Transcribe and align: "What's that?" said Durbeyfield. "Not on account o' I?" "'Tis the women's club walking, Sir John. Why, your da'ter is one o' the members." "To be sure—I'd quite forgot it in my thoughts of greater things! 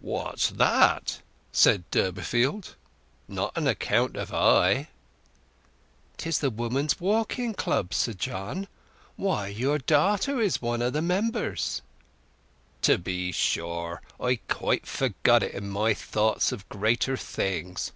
"What's 0.00 0.50
that?" 0.50 1.22
said 1.52 1.88
Durbeyfield. 1.92 2.74
"Not 3.28 3.56
on 3.56 3.68
account 3.68 4.16
o' 4.16 4.26
I?" 4.34 4.88
"'Tis 6.16 6.40
the 6.40 6.50
women's 6.50 6.94
club 6.94 7.02
walking, 7.08 7.54
Sir 7.92 8.12
John. 8.14 8.66
Why, 9.14 9.46
your 9.46 9.78
da'ter 9.78 10.40
is 10.42 10.60
one 10.60 10.82
o' 10.82 10.90
the 10.90 11.02
members." 11.02 11.82
"To 12.82 12.98
be 12.98 13.30
sure—I'd 13.30 14.48
quite 14.48 14.86
forgot 14.88 15.44
it 15.44 15.54
in 15.54 15.68
my 15.68 15.94
thoughts 15.94 16.50
of 16.50 16.68
greater 16.68 17.16
things! 17.16 17.92